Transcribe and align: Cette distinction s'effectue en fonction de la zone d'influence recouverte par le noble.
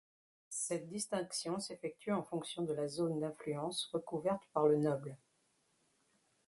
Cette 0.49 0.89
distinction 0.89 1.59
s'effectue 1.59 2.11
en 2.11 2.23
fonction 2.23 2.63
de 2.63 2.73
la 2.73 2.87
zone 2.87 3.19
d'influence 3.19 3.85
recouverte 3.93 4.41
par 4.51 4.65
le 4.65 4.77
noble. 4.77 5.15